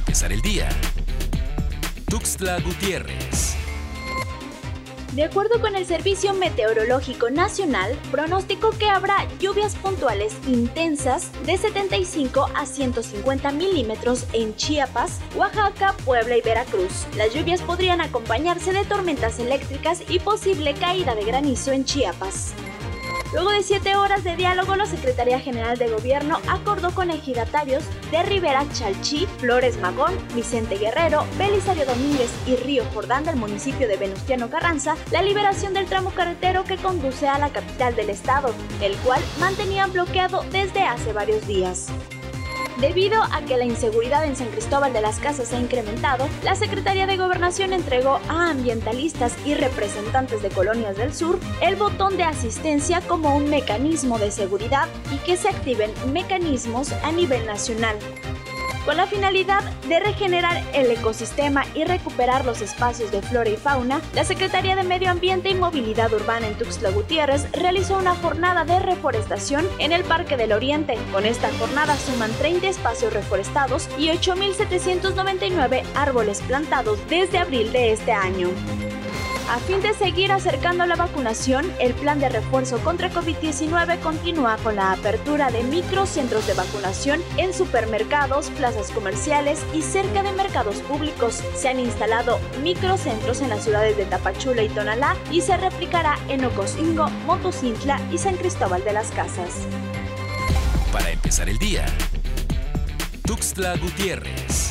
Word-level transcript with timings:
empezar 0.00 0.32
el 0.32 0.40
día. 0.40 0.68
Tuxtla 2.08 2.58
Gutiérrez. 2.60 3.56
De 5.12 5.24
acuerdo 5.24 5.60
con 5.60 5.76
el 5.76 5.84
Servicio 5.84 6.32
Meteorológico 6.32 7.30
Nacional, 7.30 7.98
pronosticó 8.10 8.70
que 8.70 8.88
habrá 8.88 9.26
lluvias 9.40 9.74
puntuales 9.74 10.34
intensas 10.46 11.30
de 11.44 11.58
75 11.58 12.48
a 12.54 12.64
150 12.64 13.50
milímetros 13.52 14.26
en 14.32 14.54
Chiapas, 14.56 15.20
Oaxaca, 15.36 15.94
Puebla 16.04 16.36
y 16.36 16.42
Veracruz. 16.42 17.06
Las 17.16 17.34
lluvias 17.34 17.60
podrían 17.60 18.00
acompañarse 18.00 18.72
de 18.72 18.84
tormentas 18.84 19.38
eléctricas 19.38 20.02
y 20.08 20.20
posible 20.20 20.74
caída 20.74 21.14
de 21.14 21.24
granizo 21.24 21.72
en 21.72 21.84
Chiapas. 21.84 22.54
Luego 23.32 23.50
de 23.50 23.62
siete 23.62 23.94
horas 23.94 24.24
de 24.24 24.34
diálogo, 24.34 24.74
la 24.74 24.86
Secretaría 24.86 25.38
General 25.38 25.78
de 25.78 25.88
Gobierno 25.88 26.40
acordó 26.48 26.90
con 26.92 27.10
ejidatarios 27.10 27.84
de 28.10 28.24
Rivera 28.24 28.66
Chalchí, 28.72 29.26
Flores 29.38 29.78
Magón, 29.78 30.12
Vicente 30.34 30.76
Guerrero, 30.76 31.24
Belisario 31.38 31.86
Domínguez 31.86 32.30
y 32.46 32.56
Río 32.56 32.84
Jordán 32.92 33.24
del 33.24 33.36
municipio 33.36 33.86
de 33.86 33.96
Venustiano 33.96 34.50
Carranza 34.50 34.96
la 35.12 35.22
liberación 35.22 35.74
del 35.74 35.86
tramo 35.86 36.10
carretero 36.10 36.64
que 36.64 36.76
conduce 36.76 37.28
a 37.28 37.38
la 37.38 37.50
capital 37.50 37.94
del 37.94 38.10
estado, 38.10 38.52
el 38.80 38.96
cual 38.98 39.22
mantenían 39.38 39.92
bloqueado 39.92 40.42
desde 40.50 40.82
hace 40.82 41.12
varios 41.12 41.46
días. 41.46 41.92
Debido 42.80 43.22
a 43.22 43.42
que 43.42 43.58
la 43.58 43.66
inseguridad 43.66 44.24
en 44.24 44.36
San 44.36 44.48
Cristóbal 44.48 44.94
de 44.94 45.02
las 45.02 45.18
Casas 45.18 45.52
ha 45.52 45.60
incrementado, 45.60 46.26
la 46.42 46.54
Secretaría 46.54 47.06
de 47.06 47.18
Gobernación 47.18 47.74
entregó 47.74 48.20
a 48.28 48.48
ambientalistas 48.48 49.36
y 49.44 49.52
representantes 49.52 50.40
de 50.40 50.48
colonias 50.48 50.96
del 50.96 51.12
sur 51.12 51.38
el 51.60 51.76
botón 51.76 52.16
de 52.16 52.22
asistencia 52.22 53.02
como 53.02 53.36
un 53.36 53.50
mecanismo 53.50 54.18
de 54.18 54.30
seguridad 54.30 54.88
y 55.12 55.18
que 55.18 55.36
se 55.36 55.50
activen 55.50 55.92
mecanismos 56.10 56.92
a 56.92 57.12
nivel 57.12 57.44
nacional 57.44 57.96
con 58.90 58.96
la 58.96 59.06
finalidad 59.06 59.62
de 59.88 60.00
regenerar 60.00 60.64
el 60.74 60.90
ecosistema 60.90 61.64
y 61.76 61.84
recuperar 61.84 62.44
los 62.44 62.60
espacios 62.60 63.12
de 63.12 63.22
flora 63.22 63.48
y 63.48 63.56
fauna, 63.56 64.00
la 64.16 64.24
Secretaría 64.24 64.74
de 64.74 64.82
Medio 64.82 65.12
Ambiente 65.12 65.48
y 65.48 65.54
Movilidad 65.54 66.12
Urbana 66.12 66.48
en 66.48 66.58
Tuxtla 66.58 66.90
Gutiérrez 66.90 67.46
realizó 67.52 67.98
una 67.98 68.16
jornada 68.16 68.64
de 68.64 68.80
reforestación 68.80 69.64
en 69.78 69.92
el 69.92 70.02
Parque 70.02 70.36
del 70.36 70.50
Oriente. 70.50 70.98
Con 71.12 71.24
esta 71.24 71.52
jornada 71.60 71.94
suman 71.94 72.32
30 72.32 72.66
espacios 72.66 73.12
reforestados 73.12 73.88
y 73.96 74.08
8.799 74.08 75.84
árboles 75.94 76.40
plantados 76.40 76.98
desde 77.08 77.38
abril 77.38 77.70
de 77.70 77.92
este 77.92 78.10
año. 78.10 78.48
A 79.50 79.58
fin 79.58 79.82
de 79.82 79.92
seguir 79.94 80.30
acercando 80.30 80.86
la 80.86 80.94
vacunación, 80.94 81.72
el 81.80 81.92
plan 81.92 82.20
de 82.20 82.28
refuerzo 82.28 82.78
contra 82.84 83.10
COVID-19 83.10 83.98
continúa 83.98 84.56
con 84.58 84.76
la 84.76 84.92
apertura 84.92 85.50
de 85.50 85.64
microcentros 85.64 86.46
de 86.46 86.54
vacunación 86.54 87.20
en 87.36 87.52
supermercados, 87.52 88.48
plazas 88.50 88.92
comerciales 88.92 89.60
y 89.74 89.82
cerca 89.82 90.22
de 90.22 90.30
mercados 90.34 90.76
públicos. 90.82 91.42
Se 91.56 91.68
han 91.68 91.80
instalado 91.80 92.38
microcentros 92.62 93.40
en 93.40 93.48
las 93.48 93.64
ciudades 93.64 93.96
de 93.96 94.04
Tapachula 94.04 94.62
y 94.62 94.68
Tonalá 94.68 95.16
y 95.32 95.40
se 95.40 95.56
replicará 95.56 96.16
en 96.28 96.44
Ocosingo, 96.44 97.10
Motocintla 97.26 98.00
y 98.12 98.18
San 98.18 98.36
Cristóbal 98.36 98.84
de 98.84 98.92
las 98.92 99.10
Casas. 99.10 99.66
Para 100.92 101.10
empezar 101.10 101.48
el 101.48 101.58
día, 101.58 101.86
Tuxtla 103.26 103.76
Gutiérrez. 103.78 104.69